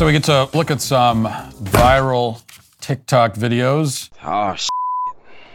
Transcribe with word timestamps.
So 0.00 0.06
we 0.06 0.12
get 0.12 0.24
to 0.24 0.48
look 0.54 0.70
at 0.70 0.80
some 0.80 1.26
viral 1.26 2.42
TikTok 2.80 3.34
videos. 3.34 4.08
Oh, 4.24 4.54
shit. 4.54 4.70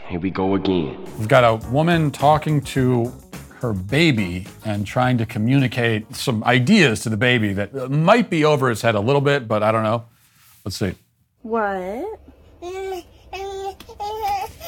Here 0.06 0.20
we 0.20 0.30
go 0.30 0.54
again. 0.54 1.04
We've 1.18 1.26
got 1.26 1.42
a 1.42 1.56
woman 1.70 2.12
talking 2.12 2.60
to 2.60 3.12
her 3.56 3.72
baby 3.72 4.46
and 4.64 4.86
trying 4.86 5.18
to 5.18 5.26
communicate 5.26 6.14
some 6.14 6.44
ideas 6.44 7.00
to 7.00 7.08
the 7.08 7.16
baby 7.16 7.54
that 7.54 7.90
might 7.90 8.30
be 8.30 8.44
over 8.44 8.68
his 8.68 8.82
head 8.82 8.94
a 8.94 9.00
little 9.00 9.20
bit, 9.20 9.48
but 9.48 9.64
I 9.64 9.72
don't 9.72 9.82
know. 9.82 10.04
Let's 10.64 10.76
see. 10.76 10.94
What? 11.42 12.20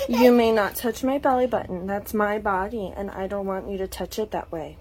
You 0.08 0.32
may 0.32 0.50
not 0.50 0.74
touch 0.74 1.04
my 1.04 1.18
belly 1.18 1.46
button. 1.46 1.86
That's 1.86 2.12
my 2.12 2.40
body, 2.40 2.92
and 2.96 3.12
I 3.12 3.28
don't 3.28 3.46
want 3.46 3.70
you 3.70 3.78
to 3.78 3.86
touch 3.86 4.18
it 4.18 4.32
that 4.32 4.50
way. 4.50 4.76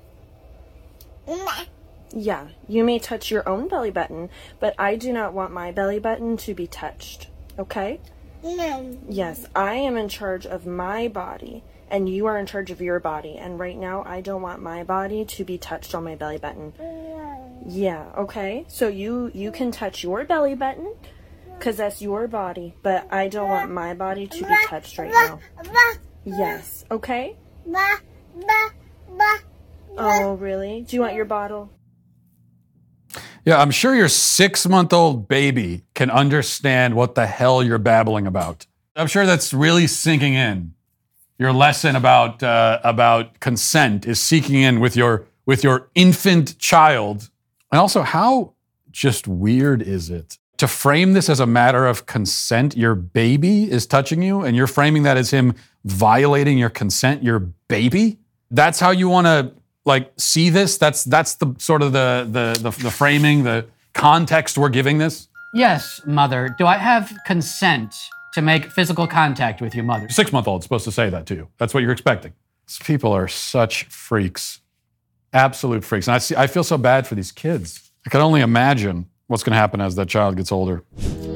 Yeah, 2.14 2.48
you 2.68 2.84
may 2.84 3.00
touch 3.00 3.32
your 3.32 3.48
own 3.48 3.68
belly 3.68 3.92
button, 3.92 4.30
but 4.60 4.74
I 4.80 4.96
do 4.96 5.12
not 5.12 5.34
want 5.34 5.52
my 5.52 5.72
belly 5.72 6.00
button 6.00 6.38
to 6.38 6.54
be 6.54 6.68
touched. 6.68 7.28
Okay? 7.60 8.00
No. 8.44 8.98
Yes, 9.10 9.46
I 9.56 9.74
am 9.76 9.98
in 9.98 10.08
charge 10.10 10.46
of 10.46 10.66
my 10.66 11.08
body, 11.08 11.64
and 11.90 12.08
you 12.08 12.26
are 12.28 12.38
in 12.38 12.46
charge 12.46 12.72
of 12.72 12.82
your 12.82 13.00
body. 13.00 13.36
And 13.38 13.60
right 13.60 13.78
now, 13.78 14.04
I 14.06 14.22
don't 14.22 14.42
want 14.42 14.62
my 14.62 14.84
body 14.84 15.26
to 15.26 15.44
be 15.44 15.58
touched 15.58 15.94
on 15.94 16.04
my 16.04 16.16
belly 16.16 16.38
button. 16.38 16.74
Yeah, 17.68 18.06
okay. 18.18 18.66
So 18.70 18.88
you 18.88 19.32
you 19.34 19.52
can 19.52 19.72
touch 19.72 20.04
your 20.04 20.24
belly 20.24 20.56
button, 20.56 20.96
cause 21.60 21.78
that's 21.78 22.02
your 22.02 22.28
body. 22.28 22.76
But 22.84 23.12
I 23.12 23.28
don't 23.28 23.50
want 23.50 23.72
my 23.72 23.94
body 23.94 24.28
to 24.28 24.48
be 24.48 24.56
touched 24.66 24.98
right 24.98 25.12
now. 25.12 25.40
Yes, 26.24 26.86
okay. 26.90 27.36
Oh, 29.98 30.36
really? 30.36 30.86
Do 30.88 30.96
you 30.96 31.02
want 31.02 31.16
your 31.16 31.26
bottle? 31.26 31.72
Yeah, 33.48 33.62
I'm 33.62 33.72
sure 33.72 33.96
your 33.96 34.10
six 34.10 34.68
month 34.68 34.92
old 34.92 35.30
baby 35.30 35.84
can 35.94 36.12
understand 36.12 36.96
what 36.96 37.16
the 37.16 37.26
hell 37.26 37.64
you're 37.64 37.80
babbling 37.80 38.28
about. 38.28 38.66
I'm 38.94 39.08
sure 39.08 39.26
that's 39.26 39.54
really 39.54 39.88
sinking 39.88 40.34
in. 40.34 40.74
Your 41.40 41.54
lesson 41.54 41.96
about 41.96 42.44
uh, 42.44 42.82
about 42.84 43.40
consent 43.40 44.06
is 44.06 44.20
seeking 44.20 44.62
in 44.62 44.82
with 44.82 44.98
your 44.98 45.28
with 45.46 45.64
your 45.64 45.90
infant 45.96 46.60
child, 46.60 47.30
and 47.72 47.80
also 47.80 48.02
how 48.02 48.52
just 48.92 49.30
weird 49.30 49.82
is 49.82 50.10
it 50.10 50.38
to 50.58 50.68
frame 50.68 51.14
this 51.14 51.30
as 51.30 51.40
a 51.40 51.48
matter 51.48 51.88
of 51.88 52.06
consent? 52.06 52.76
Your 52.76 52.96
baby 52.96 53.72
is 53.72 53.86
touching 53.86 54.22
you, 54.22 54.42
and 54.42 54.58
you're 54.58 54.68
framing 54.68 55.04
that 55.04 55.16
as 55.16 55.32
him 55.32 55.56
violating 55.86 56.58
your 56.58 56.70
consent. 56.70 57.24
Your 57.24 57.40
baby. 57.40 58.18
That's 58.52 58.82
how 58.82 58.92
you 58.92 59.08
want 59.08 59.28
to 59.28 59.54
like 59.88 60.12
see 60.18 60.50
this. 60.50 60.78
That's 60.78 61.04
that's 61.04 61.36
the 61.36 61.56
sort 61.58 61.82
of 61.82 61.94
the 61.94 62.28
the 62.30 62.70
the, 62.70 62.84
the 62.84 62.92
framing, 62.92 63.44
the 63.44 63.66
context 63.94 64.58
we're 64.58 64.70
giving 64.70 64.98
this. 65.00 65.30
Yes, 65.54 66.02
mother. 66.06 66.54
Do 66.58 66.68
I 66.68 66.78
have 66.78 67.18
consent 67.26 67.96
to 68.34 68.42
make 68.42 68.66
physical 68.72 69.08
contact 69.08 69.62
with 69.62 69.74
you, 69.74 69.82
mother? 69.82 70.10
Six 70.10 70.32
month 70.32 70.48
old 70.48 70.62
supposed 70.62 70.86
to 70.86 70.92
say 70.92 71.10
that 71.10 71.26
to 71.28 71.36
you. 71.36 71.48
That's 71.58 71.74
what 71.74 71.82
you're 71.82 71.92
expecting. 71.92 72.34
These 72.68 72.80
people 72.80 73.14
are 73.14 73.28
such 73.28 73.86
freaks, 73.86 74.60
absolute 75.34 75.86
freaks. 75.86 76.08
And 76.08 76.16
I 76.16 76.18
see, 76.18 76.36
I 76.36 76.48
feel 76.48 76.66
so 76.66 76.78
bad 76.78 77.08
for 77.08 77.16
these 77.16 77.32
kids. 77.32 77.90
I 78.06 78.10
can 78.10 78.20
only 78.22 78.42
imagine 78.42 79.08
what's 79.28 79.44
going 79.44 79.52
to 79.52 79.58
happen 79.58 79.82
as 79.82 79.96
that 79.96 80.08
child 80.08 80.38
gets 80.38 80.52
older. 80.52 80.84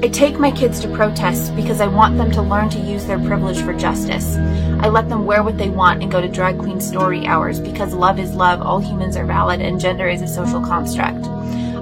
I 0.02 0.08
take 0.08 0.38
my 0.38 0.50
kids 0.50 0.80
to 0.80 0.88
protests 0.88 1.50
because 1.50 1.80
I 1.80 1.86
want 1.86 2.16
them 2.16 2.30
to 2.32 2.42
learn 2.42 2.68
to 2.70 2.78
use 2.80 3.06
their 3.06 3.18
privilege 3.18 3.62
for 3.62 3.72
justice. 3.72 4.36
I 4.80 4.88
let 4.88 5.08
them 5.08 5.26
wear 5.26 5.44
what 5.44 5.58
they 5.58 5.68
want 5.68 6.02
and 6.02 6.10
go 6.10 6.20
to 6.20 6.28
drag 6.28 6.58
queen 6.58 6.80
story 6.80 7.26
hours 7.26 7.60
because 7.60 7.94
love 7.94 8.18
is 8.18 8.34
love, 8.34 8.60
all 8.60 8.80
humans 8.80 9.16
are 9.16 9.26
valid, 9.26 9.60
and 9.60 9.78
gender 9.78 10.08
is 10.08 10.22
a 10.22 10.26
social 10.26 10.60
construct. 10.60 11.24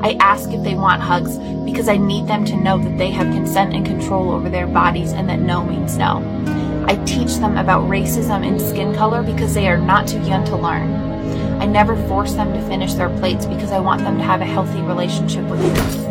I 0.03 0.17
ask 0.21 0.51
if 0.51 0.63
they 0.65 0.75
want 0.75 1.01
hugs 1.01 1.39
because 1.65 1.89
I 1.89 1.97
need 1.97 2.27
them 2.27 2.45
to 2.47 2.57
know 2.57 2.79
that 2.79 2.99
they 2.99 3.11
have 3.11 3.33
consent 3.33 3.75
and 3.75 3.87
control 3.87 4.33
over 4.33 4.51
their 4.51 4.67
bodies 4.67 5.13
and 5.13 5.29
that 5.29 5.41
no 5.41 5.65
means 5.65 5.97
no. 5.97 6.19
I 6.87 6.97
teach 7.05 7.37
them 7.37 7.57
about 7.57 7.89
racism 7.89 8.47
and 8.47 8.61
skin 8.61 8.95
color 8.95 9.23
because 9.23 9.55
they 9.55 9.69
are 9.69 9.79
not 9.79 10.09
too 10.09 10.21
young 10.23 10.45
to 10.47 10.57
learn. 10.57 10.93
I 11.61 11.67
never 11.67 11.97
force 12.09 12.33
them 12.33 12.53
to 12.53 12.69
finish 12.69 12.95
their 12.95 13.11
plates 13.19 13.47
because 13.47 13.71
I 13.71 13.81
want 13.81 14.03
them 14.03 14.17
to 14.19 14.25
have 14.25 14.41
a 14.41 14.47
healthy 14.47 14.81
relationship 14.83 15.45
with 15.45 15.61
food. 15.61 16.11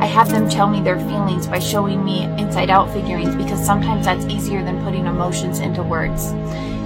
I 0.00 0.06
have 0.06 0.30
them 0.30 0.48
tell 0.48 0.66
me 0.66 0.80
their 0.80 0.98
feelings 0.98 1.46
by 1.46 1.58
showing 1.58 2.02
me 2.04 2.24
inside 2.38 2.70
out 2.70 2.90
figurines 2.92 3.36
because 3.36 3.64
sometimes 3.64 4.06
that's 4.06 4.24
easier 4.26 4.64
than 4.64 4.82
putting 4.82 5.06
emotions 5.06 5.60
into 5.60 5.82
words. 5.82 6.26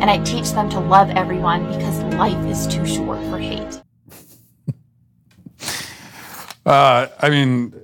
And 0.00 0.10
I 0.10 0.19
teach 0.25 0.50
them 0.50 0.69
to 0.70 0.81
love 0.81 1.10
everyone 1.10 1.66
because 1.69 2.03
life 2.15 2.44
is 2.47 2.66
too 2.66 2.84
short 2.87 3.20
for 3.31 3.38
hate. 3.38 3.81
Uh, 6.66 7.09
I 7.20 7.28
mean, 7.28 7.75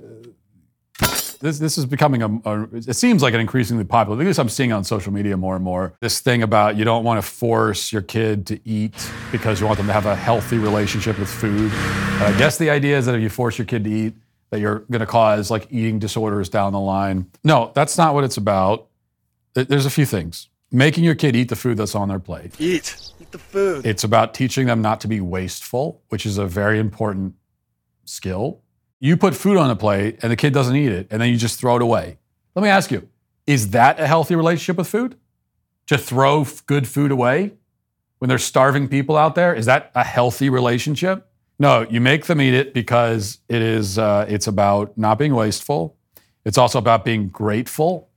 this 1.41 1.59
this 1.59 1.77
is 1.77 1.85
becoming 1.85 2.21
a, 2.21 2.49
a, 2.49 2.63
It 2.73 2.95
seems 2.95 3.21
like 3.21 3.33
an 3.33 3.39
increasingly 3.39 3.83
popular. 3.83 4.19
At 4.21 4.25
least 4.25 4.39
I'm 4.39 4.49
seeing 4.49 4.71
on 4.71 4.83
social 4.83 5.11
media 5.11 5.35
more 5.37 5.55
and 5.55 5.63
more. 5.63 5.93
This 5.99 6.19
thing 6.19 6.43
about 6.43 6.77
you 6.77 6.85
don't 6.85 7.03
want 7.03 7.23
to 7.23 7.29
force 7.29 7.91
your 7.91 8.01
kid 8.01 8.47
to 8.47 8.59
eat 8.63 9.11
because 9.31 9.59
you 9.59 9.65
want 9.65 9.77
them 9.77 9.87
to 9.87 9.93
have 9.93 10.05
a 10.05 10.15
healthy 10.15 10.57
relationship 10.57 11.19
with 11.19 11.29
food. 11.29 11.71
And 11.71 12.23
I 12.23 12.37
guess 12.37 12.57
the 12.57 12.69
idea 12.69 12.97
is 12.97 13.05
that 13.07 13.15
if 13.15 13.21
you 13.21 13.29
force 13.29 13.57
your 13.57 13.65
kid 13.65 13.83
to 13.83 13.89
eat, 13.89 14.13
that 14.51 14.59
you're 14.59 14.79
going 14.79 14.99
to 14.99 15.05
cause 15.05 15.49
like 15.49 15.67
eating 15.71 15.99
disorders 15.99 16.49
down 16.49 16.73
the 16.73 16.79
line. 16.79 17.25
No, 17.43 17.71
that's 17.73 17.97
not 17.97 18.13
what 18.13 18.23
it's 18.23 18.37
about. 18.37 18.87
There's 19.53 19.85
a 19.85 19.89
few 19.89 20.05
things. 20.05 20.49
Making 20.71 21.03
your 21.03 21.15
kid 21.15 21.35
eat 21.35 21.49
the 21.49 21.55
food 21.55 21.77
that's 21.77 21.95
on 21.95 22.07
their 22.07 22.19
plate. 22.19 22.53
Eat. 22.59 22.95
Eat 23.19 23.31
the 23.31 23.37
food. 23.37 23.85
It's 23.85 24.03
about 24.03 24.33
teaching 24.33 24.67
them 24.67 24.81
not 24.81 25.01
to 25.01 25.07
be 25.07 25.19
wasteful, 25.19 26.01
which 26.09 26.25
is 26.25 26.37
a 26.37 26.45
very 26.45 26.79
important 26.79 27.35
skill. 28.05 28.61
You 29.03 29.17
put 29.17 29.33
food 29.35 29.57
on 29.57 29.71
a 29.71 29.75
plate 29.75 30.19
and 30.21 30.31
the 30.31 30.35
kid 30.35 30.53
doesn't 30.53 30.75
eat 30.75 30.91
it, 30.91 31.07
and 31.09 31.19
then 31.19 31.29
you 31.29 31.35
just 31.35 31.59
throw 31.59 31.75
it 31.75 31.81
away. 31.81 32.19
Let 32.55 32.61
me 32.61 32.69
ask 32.69 32.91
you 32.91 33.09
is 33.47 33.71
that 33.71 33.99
a 33.99 34.05
healthy 34.05 34.35
relationship 34.35 34.77
with 34.77 34.87
food? 34.87 35.17
To 35.87 35.97
throw 35.97 36.45
good 36.67 36.87
food 36.87 37.11
away 37.11 37.53
when 38.19 38.29
there's 38.29 38.43
starving 38.43 38.87
people 38.87 39.17
out 39.17 39.33
there? 39.33 39.55
Is 39.55 39.65
that 39.65 39.91
a 39.95 40.03
healthy 40.03 40.49
relationship? 40.49 41.27
No, 41.57 41.87
you 41.89 41.99
make 41.99 42.27
them 42.27 42.39
eat 42.39 42.53
it 42.53 42.75
because 42.75 43.39
it 43.49 43.63
is. 43.63 43.97
Uh, 43.97 44.27
it's 44.29 44.45
about 44.45 44.95
not 44.95 45.17
being 45.17 45.33
wasteful. 45.33 45.97
It's 46.45 46.59
also 46.59 46.77
about 46.77 47.03
being 47.03 47.27
grateful. 47.27 48.07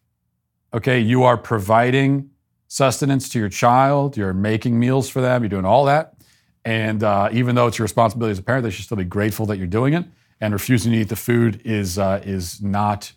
Okay, 0.74 1.00
you 1.00 1.22
are 1.22 1.38
providing 1.38 2.30
sustenance 2.68 3.30
to 3.30 3.38
your 3.38 3.48
child. 3.48 4.18
You're 4.18 4.34
making 4.34 4.78
meals 4.78 5.08
for 5.08 5.22
them. 5.22 5.42
You're 5.42 5.48
doing 5.48 5.64
all 5.64 5.86
that, 5.86 6.14
and 6.62 7.02
uh, 7.02 7.30
even 7.32 7.54
though 7.54 7.68
it's 7.68 7.78
your 7.78 7.84
responsibility 7.84 8.32
as 8.32 8.38
a 8.38 8.42
parent, 8.42 8.64
they 8.64 8.70
should 8.70 8.84
still 8.84 8.98
be 8.98 9.04
grateful 9.04 9.46
that 9.46 9.56
you're 9.56 9.66
doing 9.66 9.94
it. 9.94 10.04
And 10.40 10.52
refusing 10.52 10.92
to 10.92 10.98
eat 10.98 11.08
the 11.08 11.16
food 11.16 11.62
is 11.64 11.98
uh, 11.98 12.20
is 12.24 12.60
not 12.62 13.12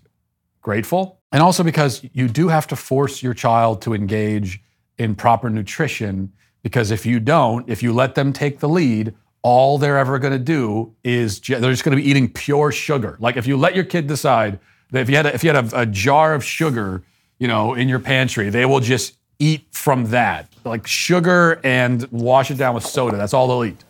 grateful. 0.62 1.20
And 1.32 1.42
also 1.42 1.64
because 1.64 2.04
you 2.14 2.28
do 2.28 2.48
have 2.48 2.68
to 2.68 2.76
force 2.76 3.22
your 3.22 3.34
child 3.34 3.82
to 3.84 3.94
engage 3.94 4.62
in 4.98 5.16
proper 5.16 5.50
nutrition. 5.50 6.32
Because 6.64 6.92
if 6.92 7.06
you 7.06 7.20
don't, 7.20 7.68
if 7.70 7.84
you 7.84 7.94
let 7.94 8.16
them 8.16 8.34
take 8.34 8.60
the 8.60 8.70
lead, 8.70 9.14
all 9.42 9.78
they're 9.78 9.98
ever 9.98 10.20
going 10.20 10.34
to 10.34 10.40
do 10.40 10.94
is 11.04 11.40
they're 11.40 11.62
just 11.62 11.84
going 11.84 11.96
to 11.96 12.02
be 12.02 12.10
eating 12.10 12.32
pure 12.32 12.72
sugar. 12.72 13.18
Like 13.20 13.38
if 13.38 13.48
you 13.48 13.56
let 13.56 13.76
your 13.76 13.86
kid 13.86 14.08
decide 14.08 14.60
that 14.92 15.02
if 15.02 15.10
you 15.10 15.16
had 15.16 15.26
a, 15.26 15.34
if 15.34 15.44
you 15.44 15.54
had 15.54 15.74
a, 15.74 15.82
a 15.82 15.86
jar 15.86 16.34
of 16.34 16.44
sugar, 16.44 17.04
you 17.40 17.48
know, 17.48 17.74
in 17.74 17.88
your 17.88 18.00
pantry, 18.00 18.50
they 18.50 18.66
will 18.66 18.80
just 18.80 19.18
eat 19.40 19.68
from 19.72 20.08
that, 20.08 20.52
like 20.66 20.88
sugar 20.88 21.60
and 21.64 22.08
wash 22.12 22.52
it 22.52 22.56
down 22.56 22.74
with 22.76 22.86
soda. 22.86 23.18
That's 23.18 23.34
all 23.34 23.48
they'll 23.48 23.72
eat. 23.72 23.84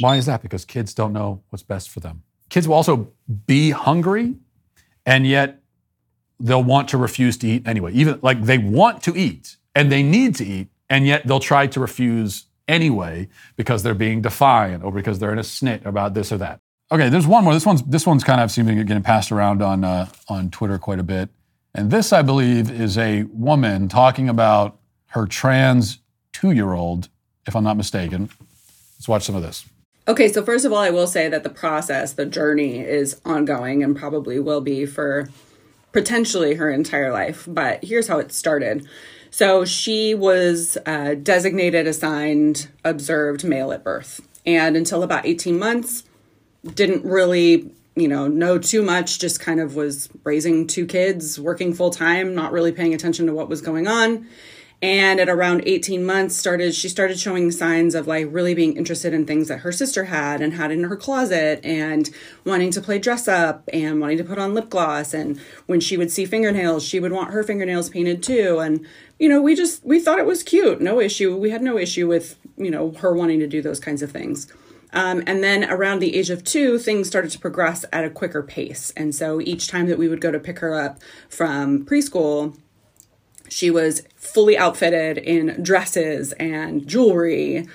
Why 0.00 0.16
is 0.16 0.26
that? 0.26 0.42
Because 0.42 0.64
kids 0.64 0.94
don't 0.94 1.12
know 1.12 1.42
what's 1.50 1.62
best 1.62 1.90
for 1.90 2.00
them. 2.00 2.22
Kids 2.54 2.68
will 2.68 2.76
also 2.76 3.08
be 3.46 3.70
hungry, 3.70 4.36
and 5.04 5.26
yet 5.26 5.60
they'll 6.38 6.62
want 6.62 6.88
to 6.90 6.96
refuse 6.96 7.36
to 7.38 7.48
eat 7.48 7.66
anyway. 7.66 7.92
Even 7.94 8.20
like 8.22 8.42
they 8.42 8.58
want 8.58 9.02
to 9.02 9.16
eat 9.16 9.56
and 9.74 9.90
they 9.90 10.04
need 10.04 10.36
to 10.36 10.44
eat, 10.44 10.68
and 10.88 11.04
yet 11.04 11.26
they'll 11.26 11.40
try 11.40 11.66
to 11.66 11.80
refuse 11.80 12.44
anyway 12.68 13.28
because 13.56 13.82
they're 13.82 13.92
being 13.92 14.22
defiant 14.22 14.84
or 14.84 14.92
because 14.92 15.18
they're 15.18 15.32
in 15.32 15.40
a 15.40 15.42
snit 15.42 15.84
about 15.84 16.14
this 16.14 16.30
or 16.30 16.36
that. 16.38 16.60
Okay, 16.92 17.08
there's 17.08 17.26
one 17.26 17.42
more. 17.42 17.52
This 17.52 17.66
one's 17.66 17.82
this 17.82 18.06
one's 18.06 18.22
kind 18.22 18.40
of 18.40 18.52
seeming 18.52 18.78
to 18.78 18.84
getting 18.84 19.02
passed 19.02 19.32
around 19.32 19.60
on 19.60 19.82
uh, 19.82 20.06
on 20.28 20.48
Twitter 20.48 20.78
quite 20.78 21.00
a 21.00 21.02
bit, 21.02 21.30
and 21.74 21.90
this 21.90 22.12
I 22.12 22.22
believe 22.22 22.70
is 22.70 22.96
a 22.96 23.24
woman 23.24 23.88
talking 23.88 24.28
about 24.28 24.78
her 25.06 25.26
trans 25.26 25.98
two-year-old, 26.32 27.08
if 27.48 27.56
I'm 27.56 27.64
not 27.64 27.76
mistaken. 27.76 28.30
Let's 28.96 29.08
watch 29.08 29.24
some 29.24 29.34
of 29.34 29.42
this. 29.42 29.64
Okay, 30.06 30.30
so 30.30 30.44
first 30.44 30.66
of 30.66 30.72
all, 30.72 30.80
I 30.80 30.90
will 30.90 31.06
say 31.06 31.30
that 31.30 31.44
the 31.44 31.50
process, 31.50 32.12
the 32.12 32.26
journey 32.26 32.80
is 32.80 33.20
ongoing 33.24 33.82
and 33.82 33.96
probably 33.96 34.38
will 34.38 34.60
be 34.60 34.84
for 34.84 35.30
potentially 35.92 36.56
her 36.56 36.70
entire 36.70 37.10
life. 37.10 37.44
But 37.48 37.82
here's 37.82 38.08
how 38.08 38.18
it 38.18 38.30
started. 38.30 38.86
So 39.30 39.64
she 39.64 40.14
was 40.14 40.76
uh, 40.84 41.14
designated, 41.14 41.86
assigned, 41.86 42.68
observed 42.84 43.44
male 43.44 43.72
at 43.72 43.82
birth. 43.82 44.20
And 44.44 44.76
until 44.76 45.02
about 45.02 45.24
18 45.24 45.58
months, 45.58 46.04
didn't 46.74 47.04
really, 47.06 47.72
you 47.96 48.06
know, 48.06 48.28
know 48.28 48.58
too 48.58 48.82
much, 48.82 49.18
just 49.18 49.40
kind 49.40 49.58
of 49.58 49.74
was 49.74 50.10
raising 50.22 50.66
two 50.66 50.84
kids, 50.84 51.40
working 51.40 51.72
full 51.72 51.90
time, 51.90 52.34
not 52.34 52.52
really 52.52 52.72
paying 52.72 52.92
attention 52.92 53.26
to 53.26 53.34
what 53.34 53.48
was 53.48 53.62
going 53.62 53.88
on. 53.88 54.26
And 54.84 55.18
at 55.18 55.30
around 55.30 55.62
18 55.64 56.04
months 56.04 56.36
started 56.36 56.74
she 56.74 56.90
started 56.90 57.18
showing 57.18 57.50
signs 57.50 57.94
of 57.94 58.06
like 58.06 58.26
really 58.30 58.52
being 58.52 58.76
interested 58.76 59.14
in 59.14 59.24
things 59.24 59.48
that 59.48 59.60
her 59.60 59.72
sister 59.72 60.04
had 60.04 60.42
and 60.42 60.52
had 60.52 60.70
in 60.70 60.84
her 60.84 60.94
closet 60.94 61.58
and 61.64 62.10
wanting 62.44 62.70
to 62.70 62.82
play 62.82 62.98
dress 62.98 63.26
up 63.26 63.66
and 63.72 63.98
wanting 63.98 64.18
to 64.18 64.24
put 64.24 64.36
on 64.36 64.52
lip 64.52 64.68
gloss. 64.68 65.14
And 65.14 65.40
when 65.64 65.80
she 65.80 65.96
would 65.96 66.12
see 66.12 66.26
fingernails 66.26 66.84
she 66.84 67.00
would 67.00 67.12
want 67.12 67.30
her 67.30 67.42
fingernails 67.42 67.88
painted 67.88 68.22
too. 68.22 68.58
And 68.58 68.86
you 69.18 69.26
know 69.26 69.40
we 69.40 69.54
just 69.54 69.82
we 69.86 70.00
thought 70.00 70.18
it 70.18 70.26
was 70.26 70.42
cute. 70.42 70.82
No 70.82 71.00
issue. 71.00 71.34
We 71.34 71.48
had 71.48 71.62
no 71.62 71.78
issue 71.78 72.06
with 72.06 72.38
you 72.58 72.70
know 72.70 72.90
her 72.98 73.14
wanting 73.14 73.38
to 73.38 73.46
do 73.46 73.62
those 73.62 73.80
kinds 73.80 74.02
of 74.02 74.10
things. 74.12 74.52
Um, 74.92 75.24
and 75.26 75.42
then 75.42 75.64
around 75.64 76.00
the 76.00 76.14
age 76.14 76.28
of 76.28 76.44
two, 76.44 76.78
things 76.78 77.08
started 77.08 77.30
to 77.30 77.38
progress 77.38 77.86
at 77.90 78.04
a 78.04 78.10
quicker 78.10 78.42
pace. 78.42 78.92
And 78.96 79.12
so 79.14 79.40
each 79.40 79.66
time 79.66 79.86
that 79.86 79.98
we 79.98 80.08
would 80.08 80.20
go 80.20 80.30
to 80.30 80.38
pick 80.38 80.60
her 80.60 80.78
up 80.78 81.00
from 81.28 81.84
preschool, 81.84 82.56
she 83.54 83.70
was 83.70 84.02
fully 84.16 84.58
outfitted 84.58 85.16
in 85.16 85.62
dresses 85.62 86.32
and 86.40 86.88
jewelry. 86.88 87.68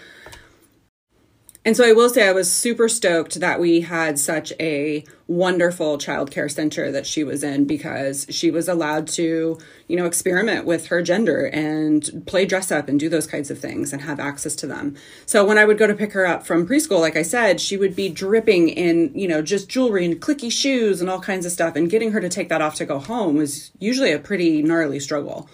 And 1.64 1.78
so 1.78 1.88
I 1.88 1.94
will 1.94 2.10
say 2.10 2.28
I 2.28 2.34
was 2.34 2.52
super 2.52 2.90
stoked 2.90 3.40
that 3.40 3.62
we 3.62 3.80
had 3.80 4.20
such 4.20 4.52
a 4.60 5.06
wonderful 5.30 6.00
childcare 6.00 6.52
center 6.52 6.92
that 6.92 7.06
she 7.06 7.24
was 7.24 7.44
in 7.44 7.66
because 7.66 8.26
she 8.32 8.50
was 8.50 8.68
allowed 8.68 9.08
to, 9.08 9.60
you 9.88 9.96
know, 9.96 10.08
experiment 10.08 10.66
with 10.66 10.88
her 10.88 11.04
gender 11.04 11.46
and 11.54 12.24
play 12.26 12.48
dress 12.48 12.72
up 12.72 12.90
and 12.90 13.00
do 13.00 13.08
those 13.08 13.28
kinds 13.28 13.52
of 13.52 13.60
things 13.60 13.94
and 13.94 14.02
have 14.02 14.20
access 14.20 14.56
to 14.56 14.66
them. 14.66 14.96
So 15.28 15.46
when 15.46 15.60
I 15.60 15.66
would 15.66 15.78
go 15.78 15.86
to 15.86 15.94
pick 15.94 16.14
her 16.14 16.26
up 16.26 16.48
from 16.48 16.68
preschool, 16.68 17.00
like 17.00 17.16
I 17.16 17.22
said, 17.22 17.62
she 17.62 17.78
would 17.78 17.96
be 17.96 18.10
dripping 18.10 18.70
in, 18.70 19.12
you 19.14 19.28
know, 19.28 19.44
just 19.44 19.70
jewelry 19.70 20.04
and 20.04 20.20
clicky 20.20 20.52
shoes 20.52 21.00
and 21.00 21.12
all 21.12 21.22
kinds 21.22 21.46
of 21.46 21.52
stuff. 21.52 21.76
And 21.76 21.92
getting 21.92 22.12
her 22.12 22.20
to 22.20 22.30
take 22.30 22.50
that 22.50 22.64
off 22.64 22.74
to 22.76 22.86
go 22.86 22.98
home 22.98 23.36
was 23.36 23.70
usually 23.78 24.12
a 24.12 24.18
pretty 24.18 24.64
gnarly 24.64 25.00
struggle. 25.00 25.48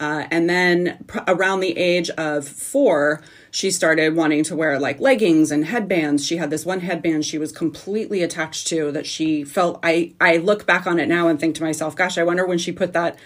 Uh, 0.00 0.26
and 0.30 0.48
then 0.48 1.04
pr- 1.06 1.20
around 1.26 1.60
the 1.60 1.76
age 1.76 2.10
of 2.10 2.46
four, 2.48 3.22
she 3.50 3.70
started 3.70 4.14
wanting 4.14 4.44
to 4.44 4.56
wear 4.56 4.78
like 4.78 5.00
leggings 5.00 5.50
and 5.50 5.64
headbands. 5.64 6.26
She 6.26 6.36
had 6.36 6.50
this 6.50 6.66
one 6.66 6.80
headband 6.80 7.24
she 7.24 7.38
was 7.38 7.52
completely 7.52 8.22
attached 8.22 8.66
to 8.68 8.92
that 8.92 9.06
she 9.06 9.44
felt 9.44 9.80
I 9.82 10.12
I 10.20 10.36
look 10.36 10.66
back 10.66 10.86
on 10.86 10.98
it 10.98 11.08
now 11.08 11.28
and 11.28 11.40
think 11.40 11.54
to 11.56 11.62
myself, 11.62 11.96
gosh, 11.96 12.18
I 12.18 12.24
wonder 12.24 12.46
when 12.46 12.58
she 12.58 12.72
put 12.72 12.92
that 12.92 13.18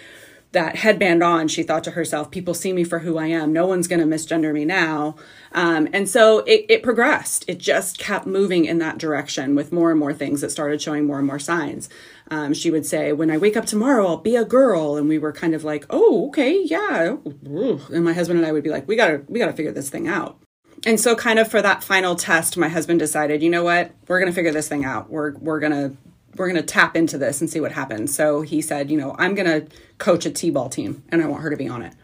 that 0.53 0.77
headband 0.77 1.23
on, 1.23 1.47
she 1.47 1.63
thought 1.63 1.85
to 1.85 1.93
herself, 1.93 2.31
people 2.31 2.55
see 2.55 2.73
me 2.73 2.83
for 2.83 3.01
who 3.01 3.19
I 3.19 3.27
am. 3.27 3.53
No 3.53 3.67
one's 3.67 3.87
going 3.87 4.01
to 4.01 4.17
misgender 4.17 4.53
me 4.53 4.65
now. 4.65 5.15
Um, 5.53 5.89
and 5.93 6.09
so 6.09 6.41
it, 6.41 6.67
it 6.69 6.83
progressed. 6.83 7.45
It 7.47 7.59
just 7.59 7.99
kept 7.99 8.27
moving 8.27 8.65
in 8.65 8.79
that 8.79 8.99
direction 8.99 9.55
with 9.55 9.73
more 9.73 9.91
and 9.91 10.01
more 10.01 10.13
things 10.13 10.41
that 10.41 10.51
started 10.51 10.83
showing 10.83 11.07
more 11.07 11.19
and 11.19 11.27
more 11.27 11.39
signs. 11.39 11.89
Um, 12.31 12.53
she 12.53 12.71
would 12.71 12.85
say, 12.85 13.13
when 13.13 13.31
I 13.31 13.39
wake 13.39 13.57
up 13.57 13.67
tomorrow, 13.67 14.07
I'll 14.07 14.17
be 14.17 14.37
a 14.37 14.45
girl. 14.45 14.97
And 14.97 15.09
we 15.09 15.19
were 15.19 15.33
kind 15.33 15.55
of 15.55 15.63
like, 15.63 15.87
oh, 15.89 16.29
okay, 16.29 16.63
yeah. 16.65 17.17
And 17.25 18.05
my 18.05 18.13
husband 18.13 18.41
and 18.41 18.47
I 18.47 18.53
would 18.53 18.65
be 18.65 18.71
like, 18.71 18.89
we 18.89 18.97
gotta, 18.97 19.23
we 19.29 19.39
gotta 19.39 19.53
figure 19.53 19.73
this 19.73 19.91
thing 19.91 20.09
out. 20.09 20.41
And 20.87 20.99
so 20.99 21.15
kind 21.15 21.39
of 21.39 21.49
for 21.49 21.61
that 21.61 21.85
final 21.85 22.17
test, 22.17 22.57
my 22.57 22.69
husband 22.69 23.01
decided, 23.01 23.43
you 23.43 23.51
know 23.51 23.63
what, 23.63 23.93
we're 24.09 24.19
going 24.19 24.33
to 24.33 24.35
figure 24.35 24.51
this 24.51 24.67
thing 24.67 24.85
out. 24.85 25.11
We're, 25.11 25.33
we're 25.37 25.61
going 25.61 25.73
to 25.73 25.97
we're 26.37 26.49
going 26.49 26.61
to 26.61 26.67
tap 26.67 26.97
into 26.97 27.19
this 27.19 27.41
and 27.41 27.51
see 27.51 27.61
what 27.61 27.73
happens. 27.73 28.15
So 28.15 28.43
he 28.43 28.61
said, 28.61 28.91
you 28.91 28.97
know, 28.97 29.15
I'm 29.19 29.35
going 29.35 29.49
to 29.49 29.77
coach 29.99 30.27
a 30.27 30.31
T-ball 30.31 30.69
team 30.69 31.03
and 31.11 31.23
I 31.23 31.27
want 31.27 31.43
her 31.43 31.51
to 31.51 31.57
be 31.57 31.69
on 31.69 31.83
it. 31.83 31.95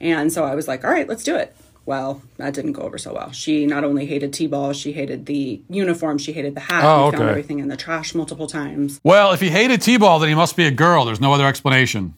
And 0.00 0.32
so 0.32 0.44
I 0.44 0.54
was 0.54 0.68
like, 0.68 0.84
all 0.84 0.90
right, 0.90 1.08
let's 1.08 1.24
do 1.24 1.36
it. 1.36 1.56
Well, 1.84 2.22
that 2.36 2.54
didn't 2.54 2.72
go 2.72 2.82
over 2.82 2.96
so 2.96 3.12
well. 3.12 3.32
She 3.32 3.66
not 3.66 3.82
only 3.82 4.06
hated 4.06 4.32
T-ball, 4.32 4.72
she 4.72 4.92
hated 4.92 5.26
the 5.26 5.60
uniform, 5.68 6.18
she 6.18 6.32
hated 6.32 6.54
the 6.54 6.60
hat. 6.60 6.84
Oh, 6.84 7.02
we 7.02 7.08
okay. 7.08 7.16
found 7.16 7.30
everything 7.30 7.58
in 7.58 7.68
the 7.68 7.76
trash 7.76 8.14
multiple 8.14 8.46
times. 8.46 9.00
Well, 9.02 9.32
if 9.32 9.40
he 9.40 9.50
hated 9.50 9.82
T-ball, 9.82 10.20
then 10.20 10.28
he 10.28 10.34
must 10.34 10.56
be 10.56 10.66
a 10.66 10.70
girl. 10.70 11.04
There's 11.04 11.20
no 11.20 11.32
other 11.32 11.46
explanation. 11.46 12.14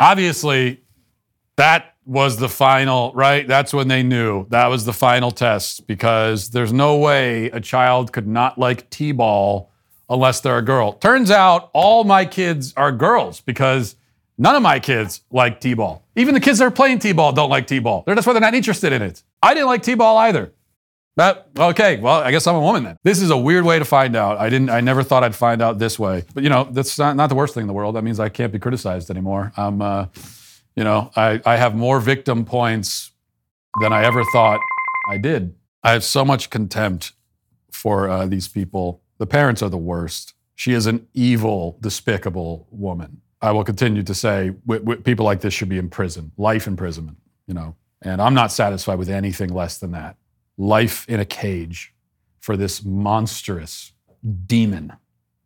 Obviously, 0.00 0.82
that 1.56 1.94
was 2.04 2.38
the 2.38 2.48
final, 2.48 3.12
right? 3.14 3.46
That's 3.46 3.72
when 3.72 3.88
they 3.88 4.02
knew. 4.02 4.46
That 4.48 4.66
was 4.66 4.84
the 4.84 4.92
final 4.92 5.30
test 5.30 5.86
because 5.86 6.50
there's 6.50 6.72
no 6.72 6.96
way 6.96 7.46
a 7.46 7.60
child 7.60 8.12
could 8.12 8.26
not 8.26 8.58
like 8.58 8.90
T-ball 8.90 9.70
unless 10.08 10.40
they're 10.40 10.58
a 10.58 10.62
girl. 10.62 10.92
Turns 10.92 11.30
out 11.30 11.70
all 11.72 12.04
my 12.04 12.24
kids 12.24 12.72
are 12.76 12.92
girls 12.92 13.40
because 13.40 13.96
none 14.38 14.54
of 14.54 14.62
my 14.62 14.78
kids 14.78 15.22
like 15.30 15.60
T-ball. 15.60 16.04
Even 16.16 16.34
the 16.34 16.40
kids 16.40 16.58
that 16.58 16.66
are 16.66 16.70
playing 16.70 16.98
T-ball 16.98 17.32
don't 17.32 17.50
like 17.50 17.66
T-ball. 17.66 18.04
They're 18.06 18.14
that's 18.14 18.26
why 18.26 18.32
they're 18.32 18.40
not 18.40 18.54
interested 18.54 18.92
in 18.92 19.02
it. 19.02 19.22
I 19.42 19.54
didn't 19.54 19.66
like 19.66 19.82
T-ball 19.82 20.16
either. 20.18 20.52
But 21.16 21.48
okay, 21.58 21.96
well, 21.98 22.20
I 22.20 22.30
guess 22.30 22.46
I'm 22.46 22.56
a 22.56 22.60
woman 22.60 22.84
then. 22.84 22.98
This 23.02 23.22
is 23.22 23.30
a 23.30 23.36
weird 23.38 23.64
way 23.64 23.78
to 23.78 23.86
find 23.86 24.14
out. 24.14 24.36
I 24.36 24.50
didn't 24.50 24.68
I 24.68 24.82
never 24.82 25.02
thought 25.02 25.24
I'd 25.24 25.34
find 25.34 25.62
out 25.62 25.78
this 25.78 25.98
way. 25.98 26.24
But 26.34 26.42
you 26.42 26.50
know, 26.50 26.68
that's 26.70 26.98
not, 26.98 27.16
not 27.16 27.28
the 27.28 27.34
worst 27.34 27.54
thing 27.54 27.62
in 27.62 27.66
the 27.66 27.72
world. 27.72 27.96
That 27.96 28.04
means 28.04 28.20
I 28.20 28.28
can't 28.28 28.52
be 28.52 28.58
criticized 28.58 29.08
anymore. 29.10 29.50
I'm 29.56 29.80
uh, 29.80 30.06
you 30.76 30.84
know, 30.84 31.10
I, 31.16 31.40
I 31.46 31.56
have 31.56 31.74
more 31.74 32.00
victim 32.00 32.44
points 32.44 33.12
than 33.80 33.92
I 33.92 34.04
ever 34.04 34.22
thought 34.32 34.60
I 35.08 35.16
did. 35.16 35.54
I 35.82 35.92
have 35.92 36.04
so 36.04 36.24
much 36.24 36.50
contempt 36.50 37.12
for 37.70 38.08
uh, 38.08 38.26
these 38.26 38.46
people. 38.46 39.00
The 39.18 39.26
parents 39.26 39.62
are 39.62 39.68
the 39.68 39.76
worst. 39.76 40.34
She 40.54 40.72
is 40.72 40.86
an 40.86 41.06
evil, 41.14 41.78
despicable 41.80 42.66
woman. 42.70 43.20
I 43.40 43.52
will 43.52 43.64
continue 43.64 44.02
to 44.02 44.14
say 44.14 44.50
w- 44.66 44.80
w- 44.80 45.00
people 45.00 45.24
like 45.24 45.40
this 45.40 45.52
should 45.54 45.68
be 45.68 45.78
in 45.78 45.90
prison, 45.90 46.32
life 46.36 46.66
imprisonment, 46.66 47.18
you 47.46 47.54
know. 47.54 47.76
And 48.02 48.20
I'm 48.20 48.34
not 48.34 48.52
satisfied 48.52 48.98
with 48.98 49.08
anything 49.08 49.52
less 49.52 49.78
than 49.78 49.92
that. 49.92 50.16
Life 50.56 51.08
in 51.08 51.20
a 51.20 51.24
cage 51.24 51.94
for 52.40 52.56
this 52.56 52.84
monstrous 52.84 53.92
demon 54.46 54.92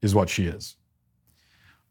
is 0.02 0.14
what 0.14 0.28
she 0.28 0.46
is. 0.46 0.76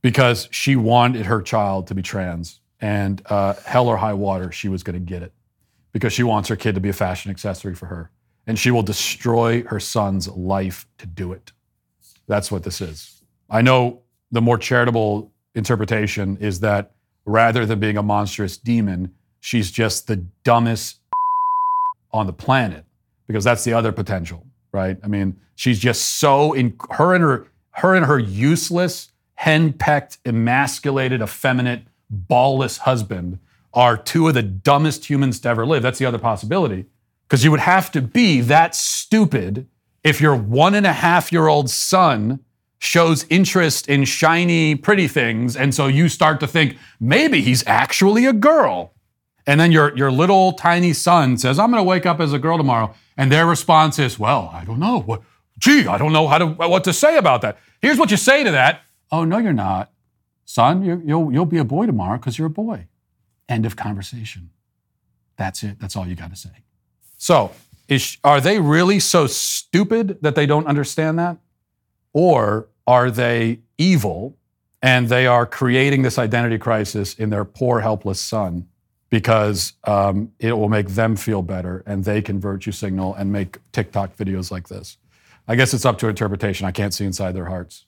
Because 0.02 0.48
she 0.52 0.76
wanted 0.76 1.26
her 1.26 1.42
child 1.42 1.88
to 1.88 1.96
be 1.96 2.02
trans, 2.02 2.62
and 2.80 3.22
uh, 3.26 3.56
hell 3.66 3.90
or 3.90 3.98
high 3.98 4.14
water, 4.14 4.52
she 4.52 4.70
was 4.70 4.84
going 4.84 4.94
to 4.94 5.00
get 5.00 5.22
it. 5.22 5.34
Because 5.92 6.14
she 6.14 6.24
wants 6.24 6.48
her 6.48 6.56
kid 6.56 6.76
to 6.76 6.82
be 6.82 6.90
a 6.90 6.94
fashion 6.94 7.32
accessory 7.32 7.76
for 7.76 7.88
her. 7.88 8.12
And 8.48 8.58
she 8.58 8.72
will 8.72 8.84
destroy 8.84 9.64
her 9.64 9.80
son's 9.80 10.28
life 10.30 10.88
to 11.00 11.06
do 11.06 11.34
it. 11.34 11.52
That's 12.30 12.52
what 12.52 12.64
this 12.64 12.80
is. 12.80 13.24
I 13.50 13.62
know 13.62 14.04
the 14.32 14.40
more 14.40 14.58
charitable 14.58 15.34
interpretation 15.56 16.38
is 16.40 16.60
that 16.60 16.92
rather 17.26 17.66
than 17.66 17.80
being 17.80 17.98
a 17.98 18.04
monstrous 18.04 18.56
demon, 18.56 19.14
she's 19.40 19.72
just 19.72 20.08
the 20.08 20.18
dumbest 20.44 21.00
on 22.14 22.28
the 22.28 22.34
planet 22.34 22.86
because 23.28 23.44
that's 23.44 23.64
the 23.64 23.74
other 23.74 23.92
potential, 23.92 24.46
right? 24.72 24.98
I 25.04 25.08
mean, 25.08 25.40
she's 25.56 25.80
just 25.80 26.20
so 26.20 26.54
in 26.54 26.76
her 26.92 27.16
and 27.16 27.24
her 27.24 27.48
her 27.72 27.96
and 27.96 28.06
her 28.06 28.20
useless, 28.20 29.12
henpecked, 29.40 30.18
emasculated, 30.26 31.22
effeminate, 31.22 31.84
ballless 32.12 32.80
husband 32.80 33.40
are 33.74 33.98
two 33.98 34.28
of 34.28 34.34
the 34.34 34.44
dumbest 34.44 35.10
humans 35.10 35.40
to 35.40 35.50
ever 35.50 35.66
live. 35.66 35.82
That's 35.82 36.00
the 36.00 36.06
other 36.06 36.18
possibility. 36.18 36.86
Because 37.28 37.44
you 37.44 37.52
would 37.52 37.60
have 37.60 37.92
to 37.92 38.02
be 38.02 38.42
that 38.42 38.76
stupid 38.76 39.68
if 40.04 40.22
your 40.22 40.36
one 40.36 40.76
and 40.76 40.86
a 40.86 40.94
half 40.94 41.32
year 41.32 41.48
old 41.48 41.70
son 41.70 42.40
shows 42.80 43.26
interest 43.30 43.90
in 43.90 44.06
shiny, 44.06 44.76
pretty 44.76 45.08
things. 45.08 45.56
And 45.56 45.76
so 45.76 45.88
you 45.88 46.08
start 46.08 46.40
to 46.40 46.48
think 46.48 46.78
maybe 47.00 47.42
he's 47.42 47.64
actually 47.68 48.26
a 48.26 48.34
girl. 48.34 48.94
And 49.46 49.60
then 49.60 49.72
your, 49.72 49.96
your 49.98 50.12
little 50.12 50.54
tiny 50.54 50.94
son 50.94 51.38
says, 51.38 51.60
I'm 51.60 51.72
going 51.72 51.82
to 51.82 51.88
wake 51.88 52.06
up 52.06 52.20
as 52.20 52.34
a 52.34 52.40
girl 52.40 52.58
tomorrow. 52.58 52.94
And 53.18 53.32
their 53.32 53.46
response 53.46 54.00
is, 54.00 54.18
Well, 54.18 54.50
I 54.54 54.64
don't 54.64 54.80
know. 54.80 55.00
What, 55.02 55.24
gee, 55.58 55.88
I 55.88 55.98
don't 55.98 56.14
know 56.14 56.28
how 56.28 56.38
to, 56.38 56.46
what 56.46 56.84
to 56.86 56.94
say 56.94 57.18
about 57.18 57.42
that. 57.42 57.58
Here's 57.82 57.98
what 57.98 58.12
you 58.12 58.18
say 58.18 58.44
to 58.44 58.52
that 58.52 58.82
Oh, 59.12 59.26
no, 59.26 59.38
you're 59.40 59.54
not. 59.54 59.92
Son, 60.46 60.84
you, 60.84 61.02
you'll, 61.06 61.32
you'll 61.32 61.46
be 61.46 61.58
a 61.58 61.64
boy 61.64 61.86
tomorrow 61.86 62.18
because 62.18 62.38
you're 62.38 62.48
a 62.48 62.52
boy. 62.52 62.88
End 63.48 63.66
of 63.66 63.76
conversation. 63.76 64.52
That's 65.38 65.64
it. 65.64 65.80
That's 65.80 65.96
all 65.96 66.08
you 66.08 66.16
got 66.16 66.30
to 66.30 66.36
say. 66.36 66.64
So, 67.18 67.52
is, 67.90 68.18
are 68.24 68.40
they 68.40 68.60
really 68.60 69.00
so 69.00 69.28
stupid 69.28 70.20
that 70.22 70.36
they 70.36 70.46
don't 70.46 70.68
understand 70.68 71.18
that? 71.20 71.38
Or 72.14 72.70
are 72.88 73.12
they 73.12 73.60
evil 73.78 74.38
and 74.82 75.10
they 75.10 75.28
are 75.28 75.46
creating 75.46 76.04
this 76.04 76.18
identity 76.18 76.58
crisis 76.58 77.16
in 77.16 77.30
their 77.30 77.46
poor, 77.46 77.82
helpless 77.82 78.22
son 78.22 78.68
because 79.10 79.74
um, 79.86 80.32
it 80.40 80.54
will 80.54 80.70
make 80.70 80.90
them 80.90 81.16
feel 81.16 81.42
better 81.42 81.84
and 81.88 82.04
they 82.04 82.22
can 82.22 82.40
virtue 82.40 82.72
signal 82.72 83.16
and 83.16 83.32
make 83.32 83.58
TikTok 83.72 84.16
videos 84.16 84.52
like 84.52 84.68
this? 84.68 84.98
I 85.48 85.56
guess 85.56 85.74
it's 85.74 85.86
up 85.86 85.98
to 86.00 86.08
interpretation. 86.08 86.68
I 86.68 86.72
can't 86.72 86.94
see 86.94 87.06
inside 87.06 87.32
their 87.32 87.46
hearts 87.46 87.86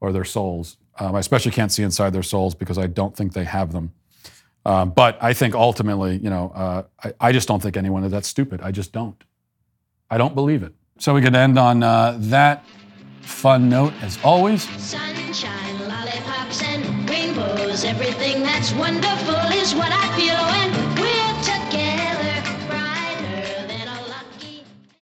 or 0.00 0.12
their 0.12 0.24
souls. 0.24 0.76
Um, 0.98 1.14
I 1.14 1.20
especially 1.20 1.52
can't 1.52 1.70
see 1.70 1.84
inside 1.84 2.10
their 2.10 2.24
souls 2.24 2.54
because 2.56 2.76
I 2.76 2.88
don't 2.88 3.16
think 3.16 3.32
they 3.32 3.44
have 3.44 3.72
them. 3.72 3.92
Um, 4.66 4.90
but 4.90 5.16
I 5.22 5.32
think 5.32 5.54
ultimately, 5.54 6.16
you 6.16 6.30
know, 6.30 6.50
uh, 6.54 6.82
I, 7.02 7.28
I, 7.28 7.32
just 7.32 7.46
don't 7.46 7.62
think 7.62 7.76
anyone 7.76 8.02
is 8.02 8.12
that 8.12 8.24
stupid. 8.24 8.62
I 8.62 8.72
just 8.72 8.92
don't. 8.92 9.22
I 10.14 10.16
don't 10.16 10.36
believe 10.36 10.62
it. 10.62 10.72
So 10.98 11.12
we 11.12 11.22
could 11.22 11.34
end 11.34 11.58
on 11.58 11.82
uh, 11.82 12.16
that 12.30 12.64
fun 13.22 13.68
note 13.68 13.92
as 14.00 14.16
always. 14.22 14.62
Sunshine, 14.80 15.88
lollipops, 15.88 16.62
and 16.62 17.10
rainbows. 17.10 17.82
Everything 17.82 18.44
that's 18.44 18.72
wonderful 18.74 19.34
is 19.58 19.74
what 19.74 19.90
I 19.90 20.16
feel 20.16 20.63